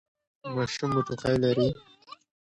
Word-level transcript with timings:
ماشوم 0.55 0.89
مو 0.93 1.01
ټوخی 1.07 1.35
لري؟ 1.43 1.69